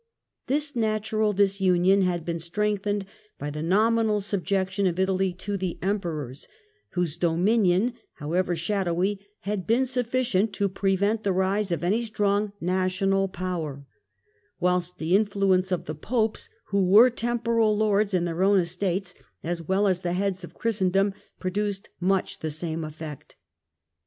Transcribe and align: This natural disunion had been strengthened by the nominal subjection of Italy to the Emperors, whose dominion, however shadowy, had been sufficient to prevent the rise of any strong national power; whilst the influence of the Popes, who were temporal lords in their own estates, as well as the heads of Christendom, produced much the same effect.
This 0.47 0.75
natural 0.75 1.31
disunion 1.31 2.01
had 2.01 2.25
been 2.25 2.39
strengthened 2.39 3.05
by 3.37 3.51
the 3.51 3.61
nominal 3.61 4.19
subjection 4.19 4.87
of 4.87 4.97
Italy 4.97 5.31
to 5.33 5.57
the 5.57 5.77
Emperors, 5.79 6.47
whose 6.93 7.17
dominion, 7.17 7.93
however 8.13 8.55
shadowy, 8.55 9.23
had 9.41 9.67
been 9.67 9.85
sufficient 9.85 10.53
to 10.53 10.67
prevent 10.69 11.23
the 11.23 11.31
rise 11.31 11.71
of 11.71 11.83
any 11.83 12.01
strong 12.01 12.51
national 12.59 13.27
power; 13.27 13.85
whilst 14.59 14.97
the 14.97 15.15
influence 15.15 15.71
of 15.71 15.85
the 15.85 15.93
Popes, 15.93 16.49
who 16.69 16.87
were 16.89 17.11
temporal 17.11 17.77
lords 17.77 18.15
in 18.15 18.25
their 18.25 18.41
own 18.41 18.57
estates, 18.57 19.13
as 19.43 19.61
well 19.61 19.85
as 19.85 20.01
the 20.01 20.13
heads 20.13 20.43
of 20.43 20.55
Christendom, 20.55 21.13
produced 21.39 21.89
much 21.99 22.39
the 22.39 22.49
same 22.49 22.83
effect. 22.83 23.35